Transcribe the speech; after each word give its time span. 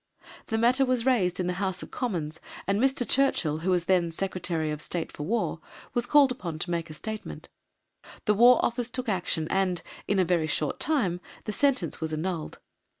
The 0.47 0.57
matter 0.57 0.83
was 0.83 1.05
raised 1.05 1.39
in 1.39 1.45
the 1.45 1.53
House 1.61 1.83
of 1.83 1.91
Commons, 1.91 2.39
and 2.65 2.81
Mr. 2.81 3.07
Churchill, 3.07 3.59
who 3.59 3.69
was 3.69 3.85
then 3.85 4.09
Secretary 4.09 4.71
of 4.71 4.81
State 4.81 5.11
for 5.11 5.21
War, 5.21 5.59
was 5.93 6.07
called 6.07 6.31
upon 6.31 6.57
to 6.57 6.71
make 6.71 6.89
a 6.89 6.95
statement. 6.95 7.49
The 8.25 8.33
War 8.33 8.57
Office 8.65 8.89
took 8.89 9.07
action 9.09 9.47
and, 9.51 9.83
in 10.07 10.17
a 10.17 10.25
very 10.25 10.47
short 10.47 10.79
time, 10.79 11.21
the 11.43 11.51
sentence 11.51 12.01
was 12.01 12.11
annulled. 12.13 12.57